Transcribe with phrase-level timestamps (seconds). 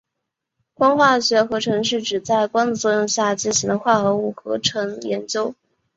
[0.73, 5.53] 光化学合成是指在光的作用下进行的化合物合成研究。